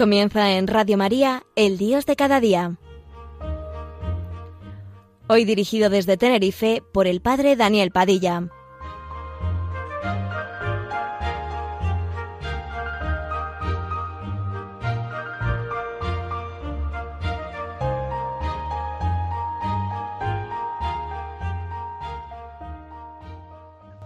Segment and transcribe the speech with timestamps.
[0.00, 2.78] Comienza en Radio María, El Dios de cada día.
[5.28, 8.48] Hoy dirigido desde Tenerife por el Padre Daniel Padilla.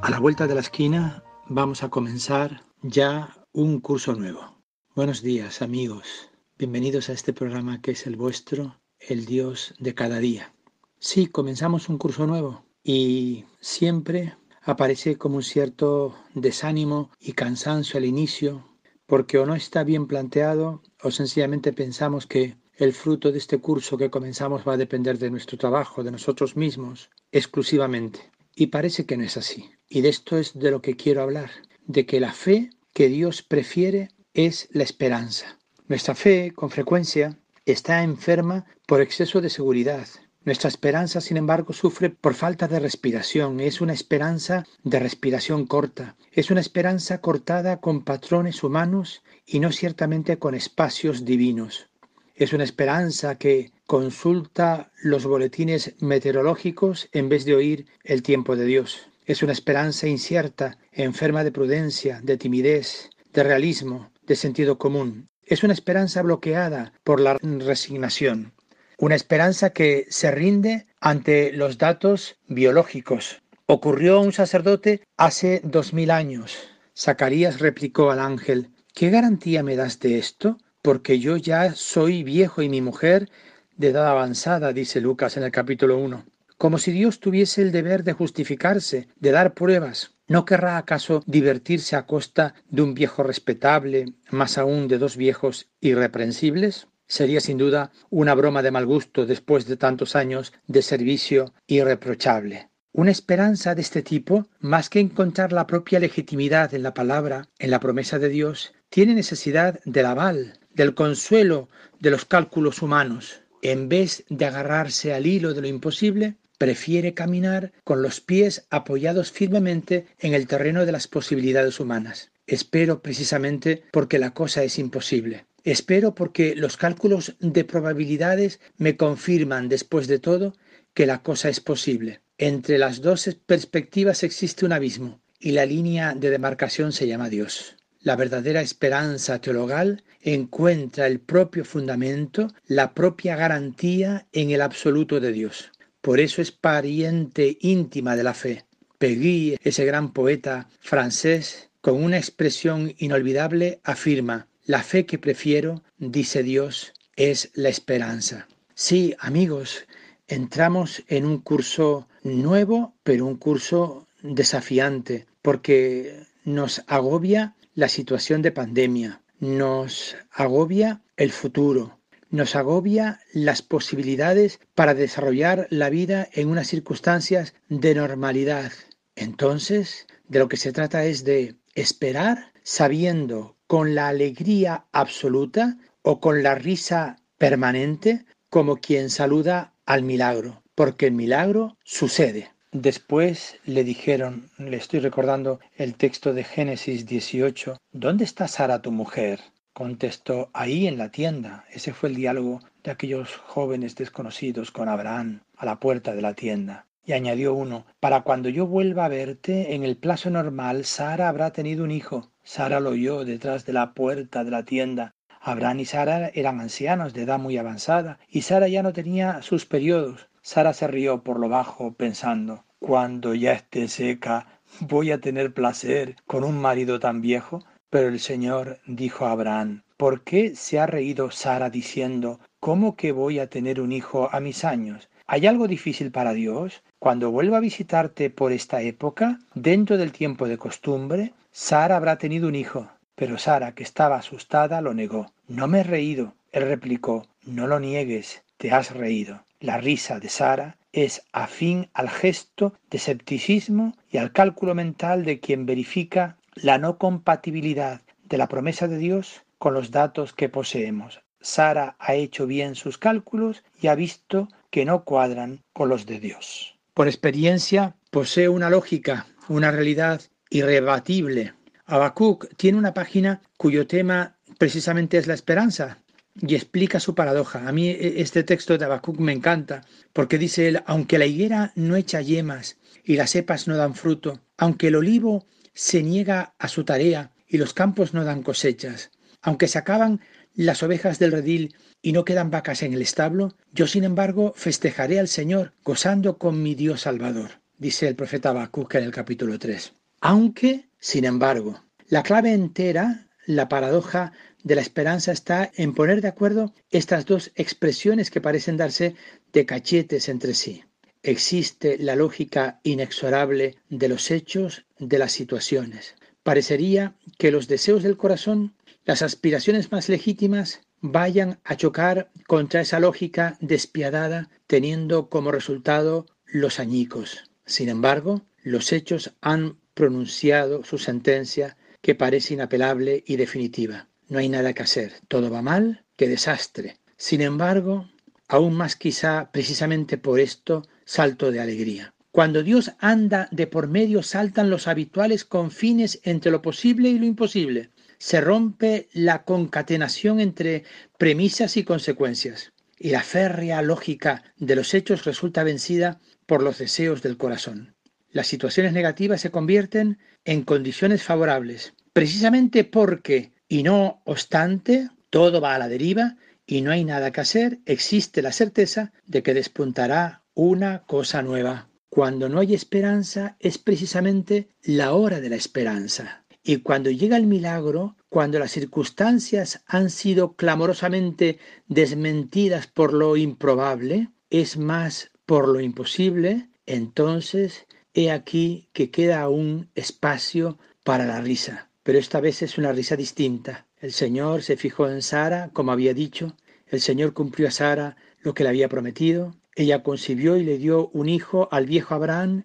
[0.03, 4.54] A la vuelta de la esquina vamos a comenzar ya un curso nuevo.
[4.97, 10.21] Buenos días amigos, bienvenidos a este programa que es el vuestro, el Dios de cada
[10.21, 10.55] día.
[11.01, 18.05] Sí, comenzamos un curso nuevo y siempre aparece como un cierto desánimo y cansancio al
[18.05, 18.69] inicio,
[19.05, 23.99] porque o no está bien planteado o sencillamente pensamos que el fruto de este curso
[23.99, 28.31] que comenzamos va a depender de nuestro trabajo, de nosotros mismos, exclusivamente.
[28.55, 29.73] Y parece que no es así.
[29.89, 31.51] Y de esto es de lo que quiero hablar,
[31.85, 35.59] de que la fe que Dios prefiere es la esperanza.
[35.87, 40.09] Nuestra fe, con frecuencia, está enferma por exceso de seguridad.
[40.45, 43.61] Nuestra esperanza, sin embargo, sufre por falta de respiración.
[43.61, 46.17] Es una esperanza de respiración corta.
[46.33, 51.89] Es una esperanza cortada con patrones humanos y no ciertamente con espacios divinos.
[52.35, 58.67] Es una esperanza que consulta los boletines meteorológicos en vez de oír el tiempo de
[58.67, 59.09] Dios.
[59.27, 65.29] Es una esperanza incierta, enferma de prudencia, de timidez, de realismo, de sentido común.
[65.43, 68.55] Es una esperanza bloqueada por la resignación,
[68.99, 73.43] una esperanza que se rinde ante los datos biológicos.
[73.67, 76.57] Ocurrió a un sacerdote hace dos mil años.
[76.97, 80.59] Zacarías replicó al ángel, ¿qué garantía me das de esto?
[80.81, 83.31] Porque yo ya soy viejo y mi mujer
[83.77, 86.25] de edad avanzada, dice Lucas en el capítulo 1.
[86.59, 90.13] Como si Dios tuviese el deber de justificarse, de dar pruebas.
[90.27, 95.69] ¿No querrá acaso divertirse a costa de un viejo respetable, más aún de dos viejos
[95.81, 96.87] irreprensibles?
[97.07, 102.71] Sería sin duda una broma de mal gusto después de tantos años de servicio irreprochable.
[102.93, 107.71] Una esperanza de este tipo, más que encontrar la propia legitimidad en la palabra, en
[107.71, 113.43] la promesa de Dios, tiene necesidad del aval, del consuelo de los cálculos humanos.
[113.61, 119.31] En vez de agarrarse al hilo de lo imposible, prefiere caminar con los pies apoyados
[119.31, 122.31] firmemente en el terreno de las posibilidades humanas.
[122.47, 125.45] Espero precisamente porque la cosa es imposible.
[125.63, 130.57] Espero porque los cálculos de probabilidades me confirman después de todo
[130.95, 132.23] que la cosa es posible.
[132.39, 137.77] Entre las dos perspectivas existe un abismo y la línea de demarcación se llama Dios.
[138.01, 145.33] La verdadera esperanza teologal encuentra el propio fundamento, la propia garantía en el absoluto de
[145.33, 145.71] Dios.
[146.05, 148.67] Por eso es pariente íntima de la fe.
[148.99, 156.43] Pegui, ese gran poeta francés, con una expresión inolvidable afirma, la fe que prefiero, dice
[156.43, 158.49] Dios, es la esperanza.
[158.75, 159.87] Sí, amigos,
[160.29, 168.53] entramos en un curso nuevo, pero un curso desafiante, porque nos agobia la situación de
[168.53, 171.99] pandemia, nos agobia el futuro,
[172.35, 178.73] nos agobia las posibilidades para desarrollar la vida en unas circunstancias de normalidad.
[179.15, 186.19] Entonces, de lo que se trata es de esperar sabiendo con la alegría absoluta o
[186.19, 192.51] con la risa permanente como quien saluda al milagro, porque el milagro sucede.
[192.73, 198.91] Después le dijeron, le estoy recordando el texto de Génesis 18, ¿dónde está Sara tu
[198.91, 199.39] mujer?
[199.75, 201.65] Contestó, ahí en la tienda.
[201.69, 206.35] Ese fue el diálogo de aquellos jóvenes desconocidos con Abraham a la puerta de la
[206.35, 206.87] tienda.
[207.05, 211.51] Y añadió uno, para cuando yo vuelva a verte, en el plazo normal, Sara habrá
[211.51, 212.31] tenido un hijo.
[212.45, 215.13] Sara lo oyó detrás de la puerta de la tienda.
[215.41, 219.67] Abraham y Sara eran ancianos de edad muy avanzada, y Sara ya no tenía sus
[219.67, 220.29] periodos.
[220.41, 224.47] Sara se rió por lo bajo, pensando, cuando ya esté seca,
[224.79, 227.65] voy a tener placer con un marido tan viejo.
[227.95, 233.13] Pero el Señor dijo a Abraham, ¿por qué se ha reído Sara diciendo, ¿cómo que
[233.13, 235.09] voy a tener un hijo a mis años?
[235.29, 236.83] ¿Hay algo difícil para Dios?
[236.99, 242.49] Cuando vuelva a visitarte por esta época, dentro del tiempo de costumbre, Sara habrá tenido
[242.49, 242.89] un hijo.
[243.15, 245.31] Pero Sara, que estaba asustada, lo negó.
[245.47, 246.35] No me he reído.
[246.51, 249.45] Él replicó, no lo niegues, te has reído.
[249.61, 255.39] La risa de Sara es afín al gesto de escepticismo y al cálculo mental de
[255.39, 261.21] quien verifica la no compatibilidad de la promesa de Dios con los datos que poseemos.
[261.41, 266.19] Sara ha hecho bien sus cálculos y ha visto que no cuadran con los de
[266.19, 266.79] Dios.
[266.95, 271.53] Por experiencia, posee una lógica, una realidad irrebatible.
[271.87, 275.99] Habacuc tiene una página cuyo tema precisamente es la esperanza
[276.41, 277.69] y explica su paradoja.
[277.69, 281.73] A mí e, este texto de Habacuc me encanta porque dice él, aunque la higuera
[281.75, 286.69] no echa yemas y las cepas no dan fruto, aunque el olivo se niega a
[286.69, 289.11] su tarea y los campos no dan cosechas,
[289.43, 290.21] aunque se acaban
[290.55, 295.19] las ovejas del redil y no quedan vacas en el establo, yo sin embargo festejaré
[295.19, 299.93] al Señor, gozando con mi Dios Salvador, dice el profeta Habacuc en el capítulo 3.
[300.21, 304.33] Aunque, sin embargo, la clave entera, la paradoja
[304.63, 309.15] de la esperanza está en poner de acuerdo estas dos expresiones que parecen darse
[309.53, 310.85] de cachetes entre sí.
[311.27, 316.17] Existe la lógica inexorable de los hechos, de las situaciones.
[316.43, 318.75] Parecería que los deseos del corazón,
[319.07, 326.79] las aspiraciones más legítimas, vayan a chocar contra esa lógica despiadada, teniendo como resultado los
[326.79, 327.51] añicos.
[327.65, 334.09] Sin embargo, los hechos han pronunciado su sentencia que parece inapelable y definitiva.
[334.29, 336.99] No hay nada que hacer, todo va mal, qué desastre.
[337.17, 338.11] Sin embargo,
[338.49, 342.15] aún más quizá precisamente por esto, salto de alegría.
[342.31, 347.27] Cuando Dios anda de por medio saltan los habituales confines entre lo posible y lo
[347.27, 347.91] imposible.
[348.19, 350.83] Se rompe la concatenación entre
[351.17, 352.73] premisas y consecuencias.
[352.99, 357.95] Y la férrea lógica de los hechos resulta vencida por los deseos del corazón.
[358.33, 365.77] Las situaciones negativas se convierten en condiciones favorables, precisamente porque, y no obstante, todo va
[365.77, 370.43] a la deriva y no hay nada que hacer, existe la certeza de que despuntará
[370.55, 371.89] una cosa nueva.
[372.09, 376.45] Cuando no hay esperanza es precisamente la hora de la esperanza.
[376.63, 381.59] Y cuando llega el milagro, cuando las circunstancias han sido clamorosamente
[381.89, 389.91] desmentidas por lo improbable, es más por lo imposible, entonces he aquí que queda aún
[389.95, 391.91] espacio para la risa.
[392.03, 393.87] Pero esta vez es una risa distinta.
[394.05, 396.55] El Señor se fijó en Sara, como había dicho.
[396.89, 399.55] El Señor cumplió a Sara lo que le había prometido.
[399.77, 402.65] Ella concibió y le dio un hijo al viejo Abraham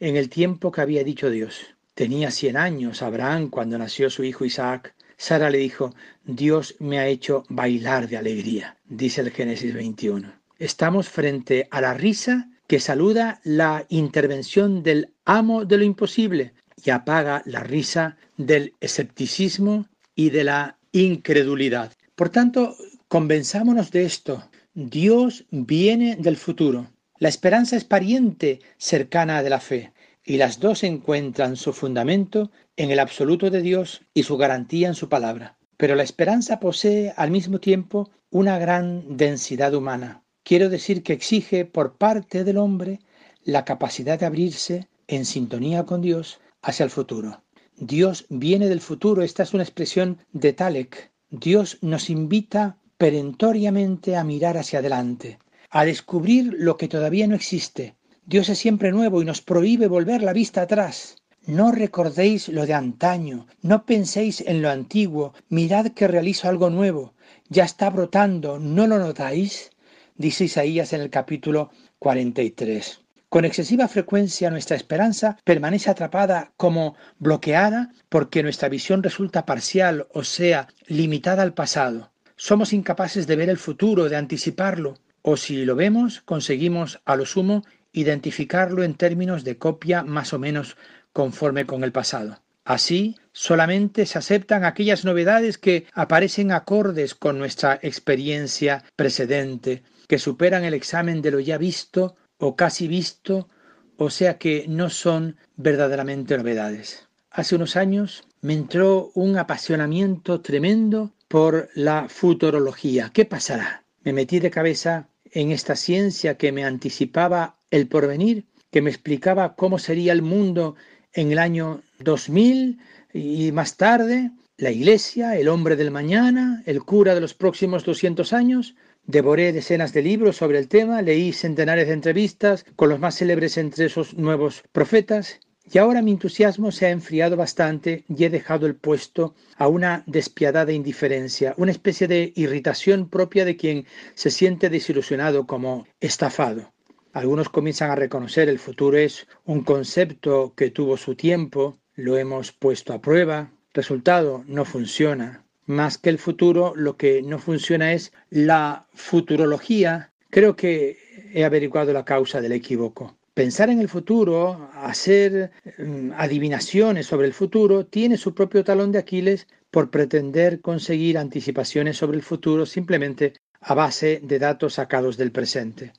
[0.00, 1.60] en el tiempo que había dicho Dios.
[1.94, 4.96] Tenía cien años Abraham cuando nació su hijo Isaac.
[5.16, 5.94] Sara le dijo,
[6.24, 10.32] Dios me ha hecho bailar de alegría, dice el Génesis 21.
[10.58, 16.52] Estamos frente a la risa que saluda la intervención del amo de lo imposible
[16.84, 21.92] y apaga la risa del escepticismo y de la incredulidad.
[22.14, 22.76] Por tanto,
[23.08, 24.50] convenzámonos de esto.
[24.74, 26.90] Dios viene del futuro.
[27.18, 29.92] La esperanza es pariente cercana de la fe,
[30.24, 34.94] y las dos encuentran su fundamento en el absoluto de Dios y su garantía en
[34.94, 35.58] su palabra.
[35.76, 40.22] Pero la esperanza posee al mismo tiempo una gran densidad humana.
[40.44, 43.00] Quiero decir que exige por parte del hombre
[43.44, 47.42] la capacidad de abrirse en sintonía con Dios hacia el futuro.
[47.80, 51.12] Dios viene del futuro, esta es una expresión de Talek.
[51.30, 55.38] Dios nos invita perentoriamente a mirar hacia adelante,
[55.70, 57.94] a descubrir lo que todavía no existe.
[58.26, 61.16] Dios es siempre nuevo y nos prohíbe volver la vista atrás.
[61.46, 67.14] No recordéis lo de antaño, no penséis en lo antiguo, mirad que realizo algo nuevo,
[67.48, 69.70] ya está brotando, ¿no lo notáis?
[70.16, 73.00] Dice Isaías en el capítulo 43.
[73.30, 80.24] Con excesiva frecuencia nuestra esperanza permanece atrapada como bloqueada porque nuestra visión resulta parcial, o
[80.24, 82.10] sea, limitada al pasado.
[82.34, 87.24] Somos incapaces de ver el futuro, de anticiparlo, o si lo vemos, conseguimos a lo
[87.24, 90.76] sumo identificarlo en términos de copia más o menos
[91.12, 92.42] conforme con el pasado.
[92.64, 100.64] Así, solamente se aceptan aquellas novedades que aparecen acordes con nuestra experiencia precedente, que superan
[100.64, 103.48] el examen de lo ya visto o casi visto,
[103.96, 107.06] o sea que no son verdaderamente novedades.
[107.30, 113.10] Hace unos años me entró un apasionamiento tremendo por la futurología.
[113.12, 113.84] ¿Qué pasará?
[114.02, 119.54] Me metí de cabeza en esta ciencia que me anticipaba el porvenir, que me explicaba
[119.54, 120.74] cómo sería el mundo
[121.12, 122.78] en el año 2000
[123.12, 128.32] y más tarde, la iglesia, el hombre del mañana, el cura de los próximos 200
[128.32, 128.74] años.
[129.06, 133.56] Devoré decenas de libros sobre el tema, leí centenares de entrevistas con los más célebres
[133.58, 135.40] entre esos nuevos profetas
[135.72, 140.02] y ahora mi entusiasmo se ha enfriado bastante y he dejado el puesto a una
[140.06, 146.72] despiadada indiferencia, una especie de irritación propia de quien se siente desilusionado como estafado.
[147.12, 152.52] Algunos comienzan a reconocer el futuro es un concepto que tuvo su tiempo, lo hemos
[152.52, 155.44] puesto a prueba, resultado no funciona.
[155.70, 160.10] Más que el futuro, lo que no funciona es la futurología.
[160.28, 160.98] Creo que
[161.32, 163.16] he averiguado la causa del equívoco.
[163.34, 168.98] Pensar en el futuro, hacer mm, adivinaciones sobre el futuro, tiene su propio talón de
[168.98, 175.30] Aquiles por pretender conseguir anticipaciones sobre el futuro simplemente a base de datos sacados del
[175.30, 175.92] presente.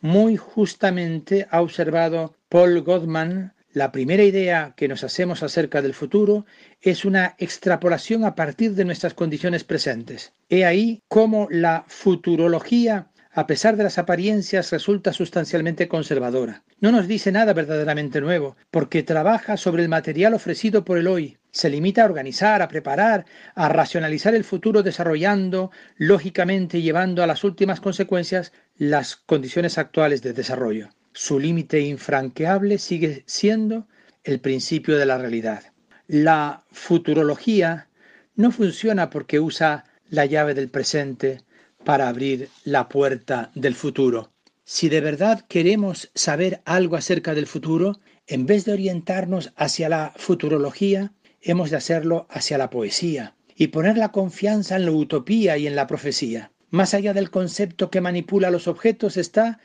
[0.00, 6.46] Muy justamente ha observado Paul Goldman la primera idea que nos hacemos acerca del futuro
[6.80, 10.32] es una extrapolación a partir de nuestras condiciones presentes.
[10.48, 16.64] He ahí cómo la futurología a pesar de las apariencias, resulta sustancialmente conservadora.
[16.80, 21.38] No nos dice nada verdaderamente nuevo, porque trabaja sobre el material ofrecido por el hoy.
[21.52, 27.44] Se limita a organizar, a preparar, a racionalizar el futuro desarrollando, lógicamente llevando a las
[27.44, 30.88] últimas consecuencias las condiciones actuales de desarrollo.
[31.20, 33.88] Su límite infranqueable sigue siendo
[34.22, 35.72] el principio de la realidad.
[36.06, 37.88] La futurología
[38.36, 41.42] no funciona porque usa la llave del presente,
[41.82, 44.30] para abrir la puerta del futuro.
[44.62, 47.98] Si de verdad queremos saber algo acerca del futuro,
[48.28, 53.98] en vez de orientarnos hacia la futurología, hemos de hacerlo hacia la poesía y poner
[53.98, 56.52] la confianza en la utopía y en la profecía.
[56.70, 59.58] Más allá del concepto que manipula los objetos está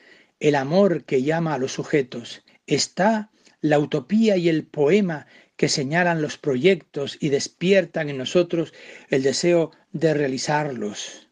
[0.44, 3.32] el amor que llama a los sujetos, está
[3.62, 8.74] la utopía y el poema que señalan los proyectos y despiertan en nosotros
[9.10, 11.24] el deseo de realizarlos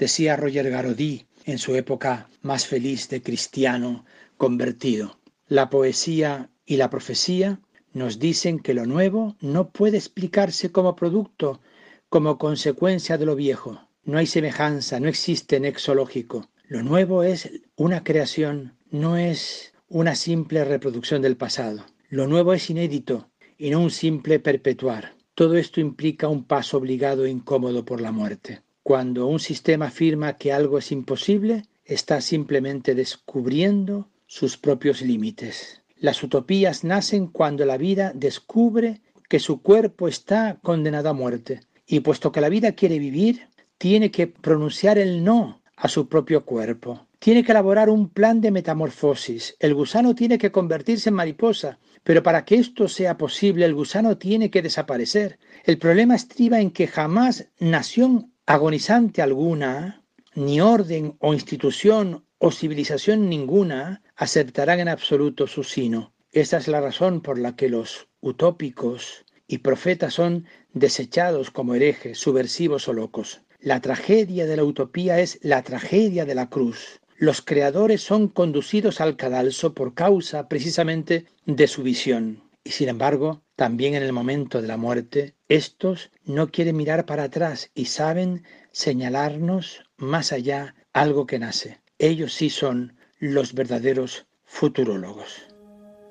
[0.00, 4.06] decía Roger Garodí en su época más feliz de cristiano
[4.38, 5.20] convertido.
[5.46, 7.60] La poesía y la profecía
[7.92, 11.60] nos dicen que lo nuevo no puede explicarse como producto,
[12.08, 13.88] como consecuencia de lo viejo.
[14.04, 16.48] No hay semejanza, no existe nexo lógico.
[16.70, 21.84] Lo nuevo es una creación, no es una simple reproducción del pasado.
[22.10, 25.16] Lo nuevo es inédito y no un simple perpetuar.
[25.34, 28.62] Todo esto implica un paso obligado e incómodo por la muerte.
[28.84, 35.82] Cuando un sistema afirma que algo es imposible, está simplemente descubriendo sus propios límites.
[35.96, 41.62] Las utopías nacen cuando la vida descubre que su cuerpo está condenado a muerte.
[41.84, 46.44] Y puesto que la vida quiere vivir, tiene que pronunciar el no a su propio
[46.44, 47.06] cuerpo.
[47.18, 49.56] Tiene que elaborar un plan de metamorfosis.
[49.58, 51.78] El gusano tiene que convertirse en mariposa.
[52.02, 55.38] Pero para que esto sea posible, el gusano tiene que desaparecer.
[55.64, 60.02] El problema estriba en que jamás nación agonizante alguna,
[60.34, 66.12] ni orden o institución o civilización ninguna aceptarán en absoluto su sino.
[66.32, 72.18] Esta es la razón por la que los utópicos y profetas son desechados como herejes,
[72.18, 73.42] subversivos o locos.
[73.62, 77.00] La tragedia de la utopía es la tragedia de la cruz.
[77.18, 82.42] Los creadores son conducidos al cadalso por causa precisamente de su visión.
[82.64, 87.24] Y sin embargo, también en el momento de la muerte, estos no quieren mirar para
[87.24, 91.80] atrás y saben señalarnos más allá algo que nace.
[91.98, 95.42] Ellos sí son los verdaderos futurólogos.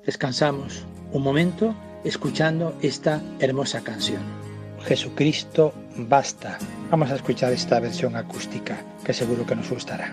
[0.06, 4.22] Descansamos un momento escuchando esta hermosa canción.
[4.84, 6.56] Jesucristo basta.
[6.90, 10.12] Vamos a escuchar esta versión acústica que seguro que nos gustará.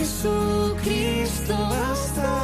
[0.00, 0.80] Mm.
[1.50, 2.39] Hoy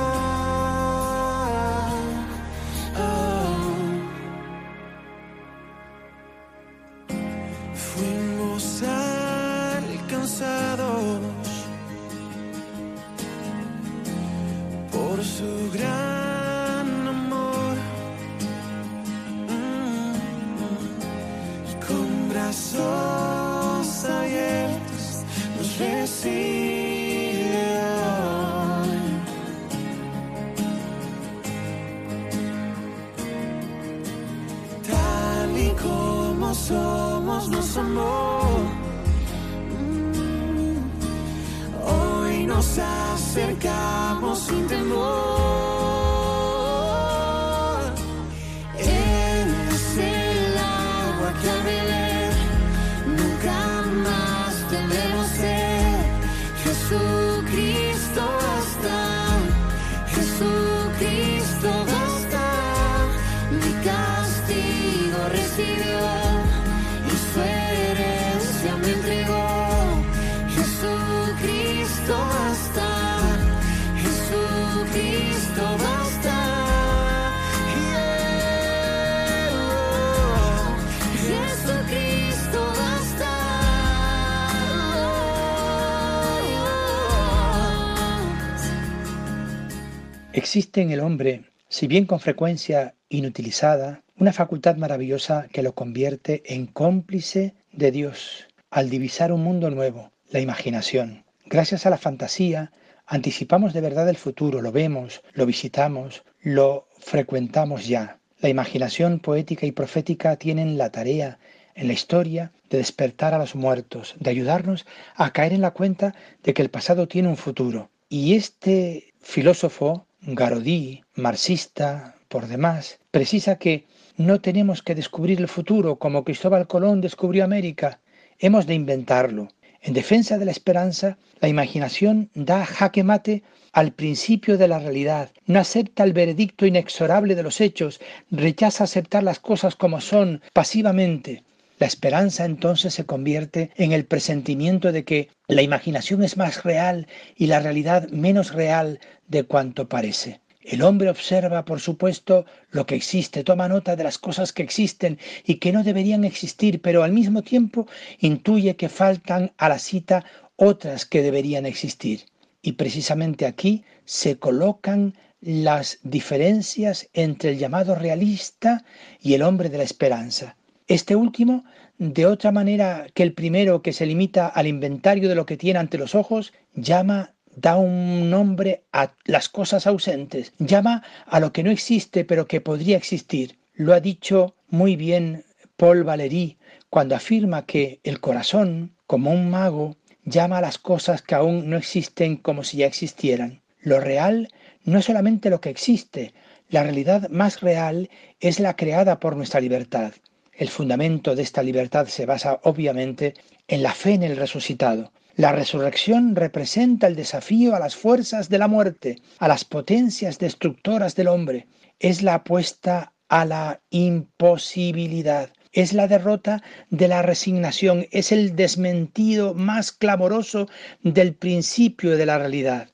[90.57, 96.43] Existe en el hombre, si bien con frecuencia inutilizada, una facultad maravillosa que lo convierte
[96.47, 101.27] en cómplice de Dios al divisar un mundo nuevo, la imaginación.
[101.45, 102.73] Gracias a la fantasía,
[103.05, 108.19] anticipamos de verdad el futuro, lo vemos, lo visitamos, lo frecuentamos ya.
[108.41, 111.39] La imaginación poética y profética tienen la tarea
[111.75, 114.87] en la historia de despertar a los muertos, de ayudarnos
[115.17, 117.91] a caer en la cuenta de que el pasado tiene un futuro.
[118.09, 123.85] Y este filósofo Garodí, marxista por demás, precisa que
[124.17, 128.01] no tenemos que descubrir el futuro como Cristóbal Colón descubrió América,
[128.41, 129.47] hemos de inventarlo.
[129.83, 135.31] En defensa de la esperanza, la imaginación da jaque mate al principio de la realidad,
[135.47, 141.45] no acepta el veredicto inexorable de los hechos, rechaza aceptar las cosas como son pasivamente.
[141.79, 147.07] La esperanza entonces se convierte en el presentimiento de que la imaginación es más real
[147.37, 150.41] y la realidad menos real de cuanto parece.
[150.63, 155.19] El hombre observa, por supuesto, lo que existe, toma nota de las cosas que existen
[155.45, 157.87] y que no deberían existir, pero al mismo tiempo
[158.19, 160.25] intuye que faltan a la cita
[160.57, 162.25] otras que deberían existir.
[162.63, 168.85] Y precisamente aquí se colocan las diferencias entre el llamado realista
[169.21, 170.57] y el hombre de la esperanza.
[170.89, 171.65] Este último,
[171.99, 175.81] de otra manera que el primero que se limita al inventario de lo que tiene
[175.81, 181.65] ante los ojos, llama, da un nombre a las cosas ausentes, llama a lo que
[181.65, 183.59] no existe pero que podría existir.
[183.75, 185.45] Lo ha dicho muy bien
[185.77, 186.57] Paul Valéry
[186.89, 191.77] cuando afirma que el corazón, como un mago, llama a las cosas que aún no
[191.77, 193.61] existen como si ya existieran.
[193.81, 194.51] Lo real
[194.85, 196.33] no es solamente lo que existe,
[196.69, 200.13] la realidad más real es la creada por nuestra libertad.
[200.59, 203.35] El fundamento de esta libertad se basa obviamente
[203.69, 205.13] en la fe en el resucitado.
[205.35, 211.15] La resurrección representa el desafío a las fuerzas de la muerte, a las potencias destructoras
[211.15, 211.67] del hombre.
[212.01, 215.51] Es la apuesta a la imposibilidad.
[215.73, 220.71] Es la derrota de la resignación, es el desmentido más clamoroso
[221.03, 222.89] del principio de la realidad.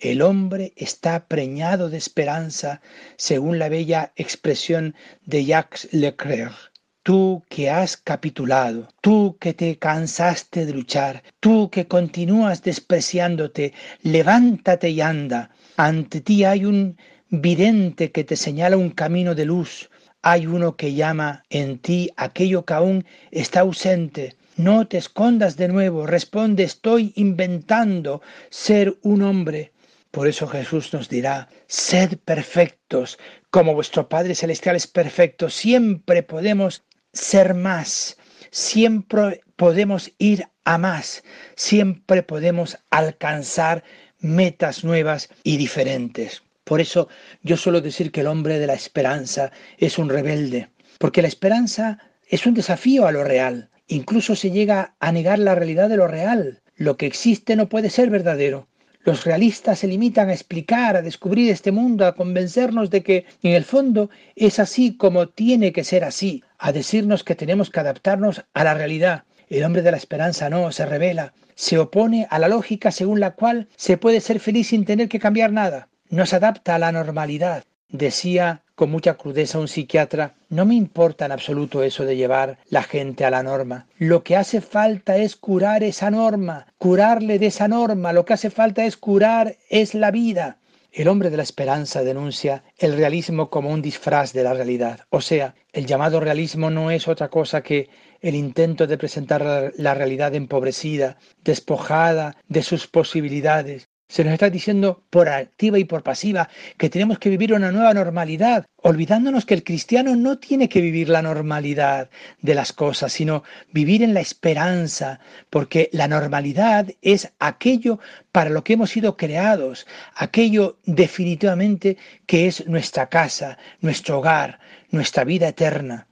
[0.00, 2.80] El hombre está preñado de esperanza,
[3.16, 6.72] según la bella expresión de Jacques Leclerc
[7.06, 14.90] tú que has capitulado, tú que te cansaste de luchar, tú que continúas despreciándote, levántate
[14.90, 15.50] y anda.
[15.76, 16.98] Ante ti hay un
[17.30, 19.88] vidente que te señala un camino de luz,
[20.20, 24.34] hay uno que llama en ti aquello que aún está ausente.
[24.56, 29.70] No te escondas de nuevo, responde, estoy inventando ser un hombre.
[30.10, 33.16] Por eso Jesús nos dirá, sed perfectos,
[33.50, 35.50] como vuestro Padre Celestial es perfecto.
[35.50, 36.82] Siempre podemos
[37.16, 38.16] ser más,
[38.50, 41.22] siempre podemos ir a más,
[41.54, 43.84] siempre podemos alcanzar
[44.20, 46.42] metas nuevas y diferentes.
[46.64, 47.08] Por eso
[47.42, 51.98] yo suelo decir que el hombre de la esperanza es un rebelde, porque la esperanza
[52.28, 53.70] es un desafío a lo real.
[53.86, 56.60] Incluso se llega a negar la realidad de lo real.
[56.74, 58.68] Lo que existe no puede ser verdadero.
[59.06, 63.52] Los realistas se limitan a explicar, a descubrir este mundo, a convencernos de que en
[63.52, 68.44] el fondo es así como tiene que ser así, a decirnos que tenemos que adaptarnos
[68.52, 69.22] a la realidad.
[69.48, 73.36] El hombre de la esperanza no, se revela, se opone a la lógica según la
[73.36, 75.86] cual se puede ser feliz sin tener que cambiar nada.
[76.08, 77.62] No se adapta a la normalidad.
[77.88, 82.82] Decía con mucha crudeza un psiquiatra, no me importa en absoluto eso de llevar la
[82.82, 83.86] gente a la norma.
[83.98, 88.12] Lo que hace falta es curar esa norma, curarle de esa norma.
[88.12, 90.58] Lo que hace falta es curar es la vida.
[90.92, 95.00] El hombre de la esperanza denuncia el realismo como un disfraz de la realidad.
[95.10, 97.88] O sea, el llamado realismo no es otra cosa que
[98.20, 105.02] el intento de presentar la realidad empobrecida, despojada de sus posibilidades, Se nos está diciendo
[105.10, 109.64] por activa y por pasiva que tenemos que vivir una nueva normalidad, olvidándonos que el
[109.64, 112.08] cristiano no tiene que vivir la normalidad
[112.40, 113.42] de las cosas, sino
[113.72, 115.18] vivir en la esperanza,
[115.50, 117.98] porque la normalidad es aquello
[118.30, 125.24] para lo que hemos sido creados, aquello definitivamente que es nuestra casa, nuestro hogar, nuestra
[125.24, 126.06] vida eterna.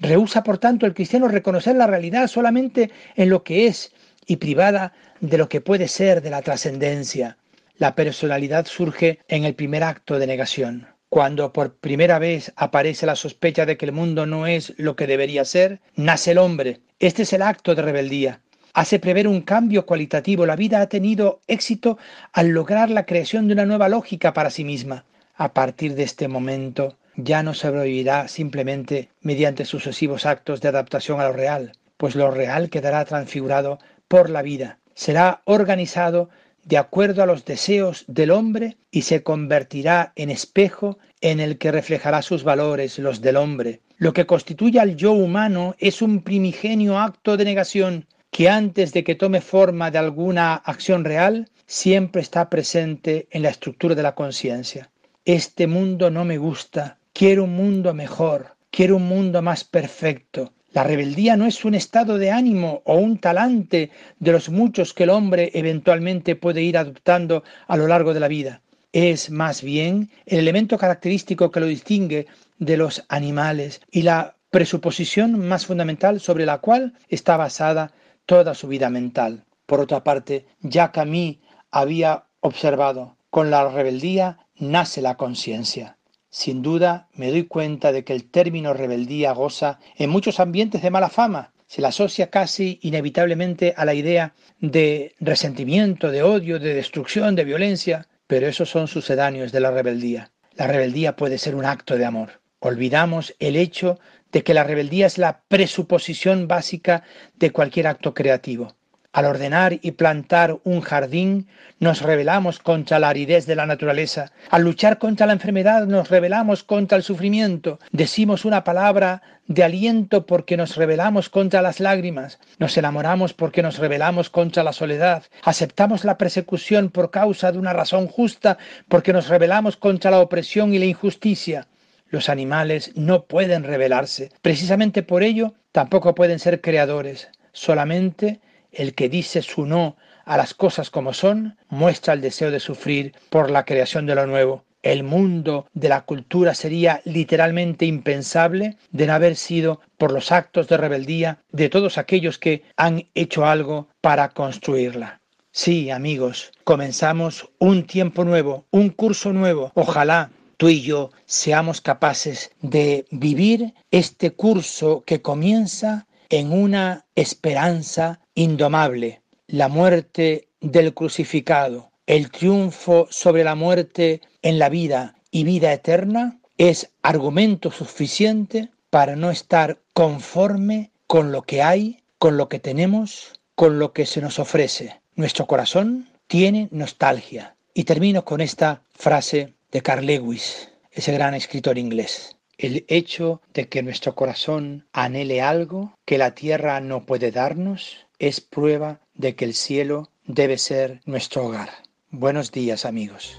[0.00, 3.92] Rehúsa, por tanto, el cristiano reconocer la realidad solamente en lo que es
[4.26, 7.36] y privada de lo que puede ser de la trascendencia.
[7.78, 10.88] La personalidad surge en el primer acto de negación.
[11.08, 15.06] Cuando por primera vez aparece la sospecha de que el mundo no es lo que
[15.06, 16.80] debería ser, nace el hombre.
[16.98, 18.40] Este es el acto de rebeldía.
[18.72, 20.44] Hace prever un cambio cualitativo.
[20.46, 21.98] La vida ha tenido éxito
[22.32, 25.04] al lograr la creación de una nueva lógica para sí misma.
[25.36, 31.24] A partir de este momento ya no sobrevivirá simplemente mediante sucesivos actos de adaptación a
[31.24, 34.78] lo real, pues lo real quedará transfigurado por la vida.
[34.96, 36.30] Será organizado
[36.64, 41.70] de acuerdo a los deseos del hombre y se convertirá en espejo en el que
[41.70, 43.82] reflejará sus valores, los del hombre.
[43.98, 49.04] Lo que constituye al yo humano es un primigenio acto de negación que antes de
[49.04, 54.14] que tome forma de alguna acción real, siempre está presente en la estructura de la
[54.14, 54.90] conciencia.
[55.26, 60.84] Este mundo no me gusta, quiero un mundo mejor, quiero un mundo más perfecto, la
[60.84, 65.08] rebeldía no es un estado de ánimo o un talante de los muchos que el
[65.08, 68.60] hombre eventualmente puede ir adoptando a lo largo de la vida.
[68.92, 72.26] Es más bien el elemento característico que lo distingue
[72.58, 77.92] de los animales y la presuposición más fundamental sobre la cual está basada
[78.26, 79.46] toda su vida mental.
[79.64, 81.38] Por otra parte, ya Camus
[81.70, 85.95] había observado, con la rebeldía nace la conciencia.
[86.38, 90.90] Sin duda me doy cuenta de que el término rebeldía goza en muchos ambientes de
[90.90, 91.54] mala fama.
[91.66, 97.44] Se la asocia casi inevitablemente a la idea de resentimiento, de odio, de destrucción, de
[97.44, 100.30] violencia, pero esos son sucedáneos de la rebeldía.
[100.56, 102.42] La rebeldía puede ser un acto de amor.
[102.58, 103.98] Olvidamos el hecho
[104.30, 107.02] de que la rebeldía es la presuposición básica
[107.36, 108.75] de cualquier acto creativo.
[109.16, 111.48] Al ordenar y plantar un jardín,
[111.80, 114.30] nos rebelamos contra la aridez de la naturaleza.
[114.50, 117.78] Al luchar contra la enfermedad, nos rebelamos contra el sufrimiento.
[117.92, 122.38] Decimos una palabra de aliento porque nos rebelamos contra las lágrimas.
[122.58, 125.22] Nos enamoramos porque nos rebelamos contra la soledad.
[125.44, 130.74] Aceptamos la persecución por causa de una razón justa porque nos rebelamos contra la opresión
[130.74, 131.68] y la injusticia.
[132.10, 134.30] Los animales no pueden rebelarse.
[134.42, 137.30] Precisamente por ello, tampoco pueden ser creadores.
[137.54, 138.40] Solamente
[138.76, 143.14] el que dice su no a las cosas como son muestra el deseo de sufrir
[143.30, 144.64] por la creación de lo nuevo.
[144.82, 150.68] El mundo de la cultura sería literalmente impensable de no haber sido por los actos
[150.68, 155.20] de rebeldía de todos aquellos que han hecho algo para construirla.
[155.50, 159.72] Sí, amigos, comenzamos un tiempo nuevo, un curso nuevo.
[159.74, 168.20] Ojalá tú y yo seamos capaces de vivir este curso que comienza en una esperanza
[168.36, 175.72] indomable, la muerte del crucificado, el triunfo sobre la muerte en la vida y vida
[175.72, 182.60] eterna, es argumento suficiente para no estar conforme con lo que hay, con lo que
[182.60, 185.00] tenemos, con lo que se nos ofrece.
[185.14, 187.56] Nuestro corazón tiene nostalgia.
[187.74, 192.36] Y termino con esta frase de Carl Lewis, ese gran escritor inglés.
[192.58, 198.40] El hecho de que nuestro corazón anhele algo que la tierra no puede darnos es
[198.40, 201.70] prueba de que el cielo debe ser nuestro hogar.
[202.10, 203.38] Buenos días amigos.